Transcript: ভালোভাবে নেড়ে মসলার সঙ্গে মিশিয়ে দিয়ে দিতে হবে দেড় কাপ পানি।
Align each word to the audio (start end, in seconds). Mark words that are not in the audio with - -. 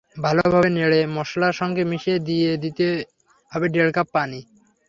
ভালোভাবে 0.17 0.69
নেড়ে 0.69 0.99
মসলার 1.17 1.53
সঙ্গে 1.53 1.83
মিশিয়ে 1.91 2.17
দিয়ে 2.27 2.49
দিতে 2.63 2.87
হবে 3.51 3.67
দেড় 3.73 3.91
কাপ 3.91 4.07
পানি। 4.13 4.39